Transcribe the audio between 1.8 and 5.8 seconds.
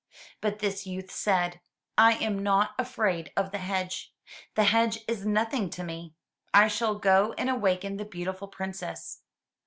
"I am not afraid of the hedge. The hedge is nothing